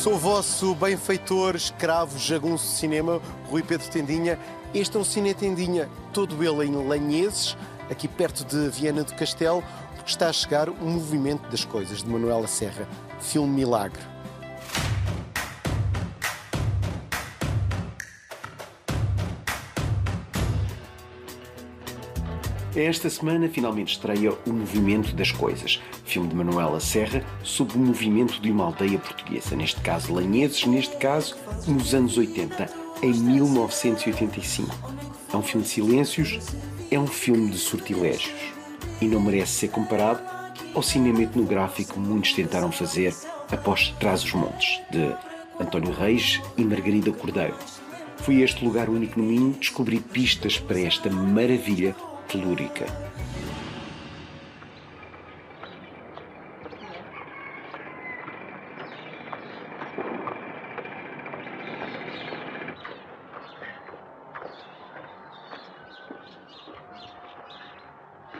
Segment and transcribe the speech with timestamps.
[0.00, 3.20] Sou o vosso benfeitor, escravo, jagunço de cinema,
[3.50, 4.38] Rui Pedro Tendinha.
[4.72, 7.54] Este é um Cine Tendinha, todo ele em Lanheses,
[7.90, 9.62] aqui perto de Viana do Castelo,
[9.94, 12.88] porque está a chegar o Movimento das Coisas, de Manuela Serra,
[13.20, 14.00] filme Milagre.
[22.74, 28.40] Esta semana finalmente estreia O Movimento das Coisas, filme de Manuela Serra sobre o movimento
[28.40, 32.70] de uma aldeia portuguesa, neste caso Lanheses, neste caso nos anos 80,
[33.02, 34.72] em 1985.
[35.32, 36.38] É um filme de silêncios,
[36.92, 38.38] é um filme de sortilégios
[39.00, 40.20] e não merece ser comparado
[40.72, 43.12] ao cinema etnográfico que muitos tentaram fazer
[43.50, 45.12] após Trás os Montes, de
[45.58, 47.56] António Reis e Margarida Cordeiro.
[48.18, 51.96] Fui a este lugar único no Minho descobrir pistas para esta maravilha
[52.30, 52.86] telúrica.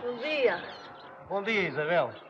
[0.00, 0.62] Bom dia.
[1.28, 2.29] Bom dia, Isabel.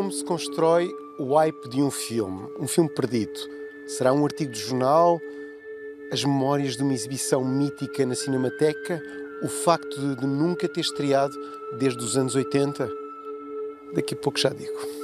[0.00, 3.38] Como se constrói o hype de um filme, um filme perdido?
[3.86, 5.20] Será um artigo de jornal?
[6.10, 9.02] As memórias de uma exibição mítica na Cinemateca?
[9.42, 11.34] O facto de, nunca ter estreado
[11.78, 12.90] desde os anos 80?
[13.92, 14.99] Daqui a pouco já digo.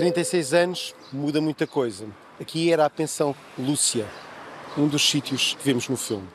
[0.00, 2.06] Trinta e seis anos, muda muita coisa.
[2.40, 4.06] Aqui era a pensão Lúcia,
[4.74, 6.26] um dos sítios que vemos no filme.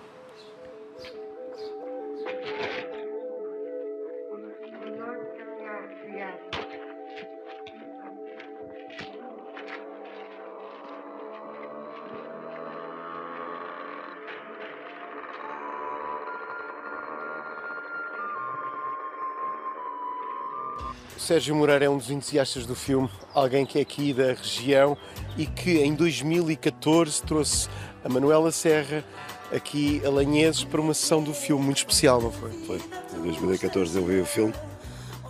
[21.26, 24.96] Sérgio Moreira é um dos entusiastas do filme, alguém que é aqui da região
[25.36, 27.68] e que em 2014 trouxe
[28.04, 29.04] a Manuela Serra
[29.52, 32.52] aqui a Lanheses para uma sessão do filme muito especial, não foi?
[32.68, 32.80] Foi.
[33.18, 34.54] Em 2014 eu vi o filme,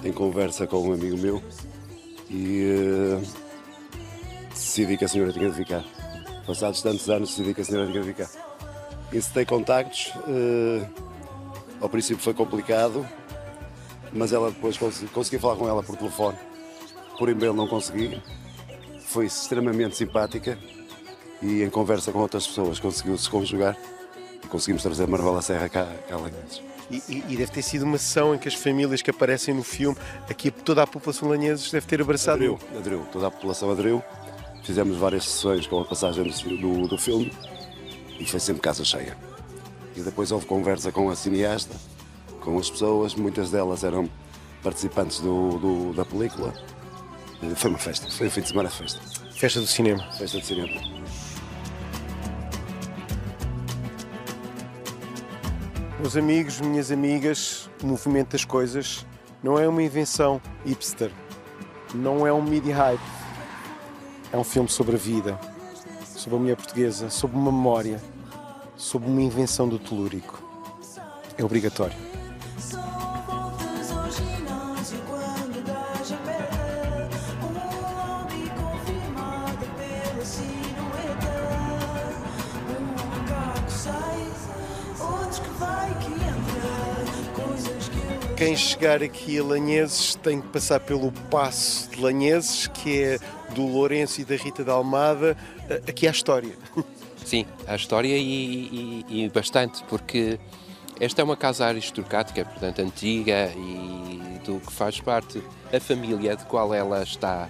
[0.03, 1.41] em conversa com um amigo meu
[2.29, 3.27] e eh,
[4.49, 5.85] decidi que a senhora tinha de ficar.
[6.45, 8.29] Passados tantos anos decidi que a senhora tinha de ficar.
[9.13, 10.85] Incitei contactos, eh,
[11.79, 13.07] ao princípio foi complicado,
[14.15, 16.37] mas ela depois consegui, consegui falar com ela por telefone.
[17.19, 18.21] Por e-mail não consegui.
[19.05, 20.57] Foi extremamente simpática
[21.41, 23.77] e em conversa com outras pessoas conseguiu-se conjugar
[24.43, 26.61] e conseguimos trazer Marvela Serra cá, cá a Lanheses.
[26.91, 29.63] E, e- e deve ter sido uma sessão em que as famílias que aparecem no
[29.63, 29.97] filme,
[30.29, 32.35] aqui toda a população de Lanheses deve ter abraçado.
[32.35, 34.03] Aderiu, aderiu, toda a população aderiu.
[34.63, 36.23] Fizemos várias sessões com a passagem
[36.59, 37.31] do, do filme
[38.19, 39.15] e foi sempre casa cheia.
[39.95, 41.75] E depois houve conversa com a cineasta,
[42.45, 44.07] com as pessoas, muitas delas eram
[44.63, 46.53] participantes do, do- da película.
[47.55, 48.99] Foi uma festa, foi um fim de semana de festa.
[49.33, 50.03] Festa do cinema.
[50.13, 50.71] Festa de cinema.
[55.99, 59.05] Meus amigos, minhas amigas, o movimento das coisas
[59.41, 61.11] não é uma invenção hipster,
[61.93, 63.01] não é um media hype.
[64.31, 65.39] É um filme sobre a vida,
[66.03, 68.01] sobre a mulher portuguesa, sobre uma memória,
[68.75, 70.41] sobre uma invenção do telúrico.
[71.37, 71.95] É obrigatório.
[88.37, 93.19] Quem chegar aqui a Lanheses tem que passar pelo Passo de Lanheses, que é
[93.53, 95.37] do Lourenço e da Rita da Almada.
[95.87, 96.53] Aqui há história.
[97.25, 100.37] Sim, há história e, e, e bastante, porque
[100.99, 105.41] esta é uma casa aristocrática, portanto antiga e do que faz parte
[105.73, 107.49] a família de qual ela está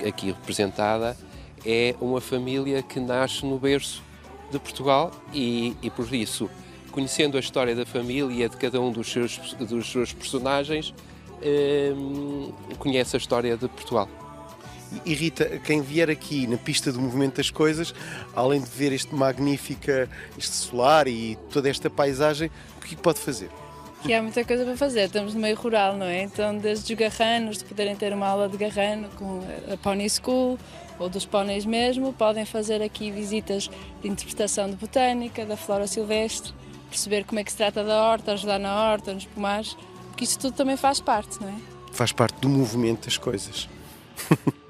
[0.00, 1.16] eh, aqui representada
[1.64, 4.02] é uma família que nasce no berço
[4.50, 6.48] de Portugal e, e por isso
[6.96, 10.94] conhecendo a história da família de cada um dos seus, dos seus personagens,
[11.94, 14.08] hum, conhece a história de Portugal.
[15.04, 17.94] E Rita, quem vier aqui na pista do movimento das coisas,
[18.34, 20.08] além de ver este magnífica,
[20.38, 23.50] este solar e toda esta paisagem, o que pode fazer?
[24.02, 26.22] Que há muita coisa para fazer, estamos no meio rural, não é?
[26.22, 30.58] Então, desde os garranos, de poderem ter uma aula de garrano com a Pony School,
[30.98, 33.68] ou dos póneis mesmo, podem fazer aqui visitas
[34.00, 36.54] de interpretação de botânica, da flora silvestre,
[36.88, 39.76] perceber como é que se trata da horta, ajudar na horta, nos pomares,
[40.08, 41.54] porque isso tudo também faz parte, não é?
[41.92, 43.68] Faz parte do movimento das coisas.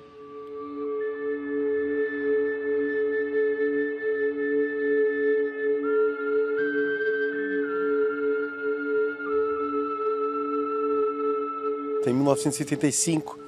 [12.07, 13.39] em 1985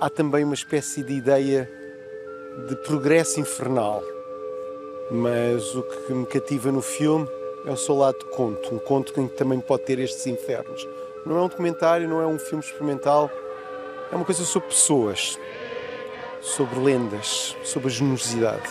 [0.00, 1.70] há também uma espécie de ideia
[2.68, 4.02] de progresso infernal.
[5.10, 7.28] Mas o que me cativa no filme
[7.64, 10.86] é o seu lado conto, um conto que também pode ter estes infernos.
[11.24, 13.30] Não é um documentário, não é um filme experimental,
[14.12, 15.38] é uma coisa sobre pessoas,
[16.40, 18.68] sobre lendas, sobre a generosidade.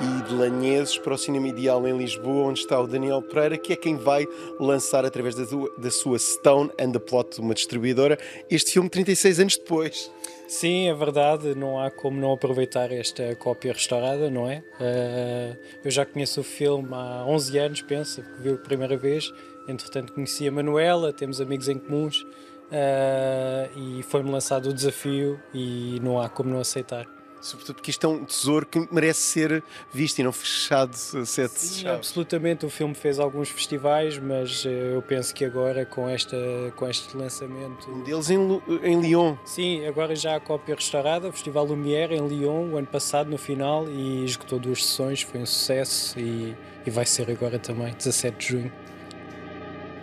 [0.00, 3.72] E de Lanheses para o Cinema Ideal em Lisboa, onde está o Daniel Pereira, que
[3.72, 4.26] é quem vai
[4.60, 5.44] lançar através da,
[5.76, 8.18] da sua Stone and the Plot, uma distribuidora,
[8.50, 10.10] este filme 36 anos depois.
[10.46, 14.58] Sim, é verdade, não há como não aproveitar esta cópia restaurada, não é?
[14.78, 19.32] Uh, eu já conheço o filme há 11 anos, penso, que viu a primeira vez.
[19.66, 25.98] Entretanto, conheci a Manuela, temos amigos em comuns uh, e foi-me lançado o desafio e
[26.02, 27.13] não há como não aceitar.
[27.44, 29.62] Sobretudo porque isto é um tesouro que merece ser
[29.92, 31.98] visto e não fechado a sete Sim, chaves.
[31.98, 32.64] absolutamente.
[32.64, 36.38] O filme fez alguns festivais, mas eh, eu penso que agora com, esta,
[36.74, 37.90] com este lançamento...
[37.90, 38.38] Um deles em,
[38.82, 39.36] em Lyon.
[39.44, 43.36] Sim, agora já a cópia restaurada, o Festival Lumière em Lyon, o ano passado, no
[43.36, 46.56] final, e esgotou duas sessões, foi um sucesso e,
[46.86, 48.72] e vai ser agora também, 17 de junho.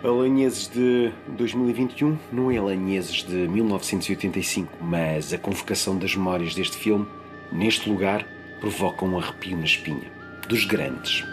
[0.04, 6.76] A Lanheses de 2021 não é Lanheses de 1985, mas a convocação das memórias deste
[6.76, 7.08] filme
[7.52, 8.26] neste lugar,
[8.60, 10.10] provoca um arrepio na espinha.
[10.48, 11.24] Dos grandes.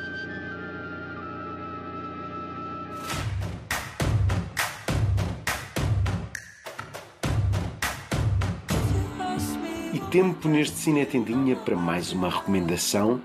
[9.94, 13.22] E tempo neste Cine Tendinha para mais uma recomendação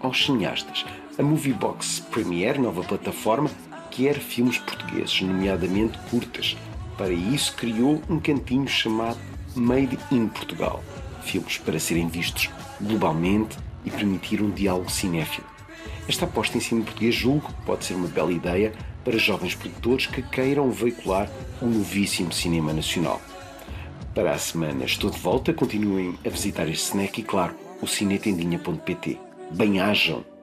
[0.00, 0.84] aos cineastas.
[1.18, 3.50] A Moviebox Premiere, nova plataforma,
[3.90, 6.56] quer filmes portugueses, nomeadamente curtas.
[6.96, 9.18] Para isso criou um cantinho chamado
[9.54, 10.82] Made in Portugal
[11.26, 12.48] filmes para serem vistos
[12.80, 15.46] globalmente e permitir um diálogo cinéfilo.
[16.08, 18.72] Esta aposta em cinema português julgo que pode ser uma bela ideia
[19.04, 21.30] para jovens produtores que queiram veicular
[21.60, 23.20] o novíssimo cinema nacional.
[24.14, 29.18] Para a semana estou de volta, continuem a visitar este snack e, claro, o cinetendinha.pt.
[29.50, 30.35] Bem-ajam!